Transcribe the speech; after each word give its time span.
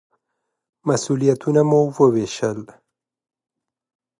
مسوولیتونه 0.87 1.61
مو 1.69 1.79
ووېشل. 1.95 2.59